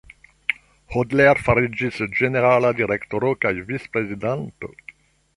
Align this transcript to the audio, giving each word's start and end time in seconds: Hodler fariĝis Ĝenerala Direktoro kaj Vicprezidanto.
Hodler 0.93 1.41
fariĝis 1.49 1.99
Ĝenerala 2.19 2.71
Direktoro 2.79 3.29
kaj 3.45 3.51
Vicprezidanto. 3.69 4.71